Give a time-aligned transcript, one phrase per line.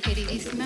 [0.00, 0.65] queridísima.